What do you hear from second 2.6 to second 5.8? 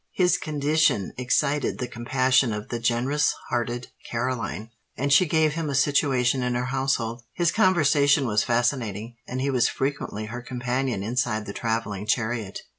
the generous hearted Caroline; and she gave him a